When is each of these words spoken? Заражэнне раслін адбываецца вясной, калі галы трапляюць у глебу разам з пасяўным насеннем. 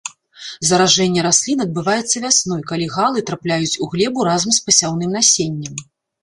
Заражэнне 0.69 1.25
раслін 1.27 1.61
адбываецца 1.65 2.21
вясной, 2.23 2.63
калі 2.71 2.87
галы 2.95 3.19
трапляюць 3.31 3.79
у 3.85 3.91
глебу 3.93 4.27
разам 4.31 4.57
з 4.57 4.65
пасяўным 4.71 5.15
насеннем. 5.21 5.79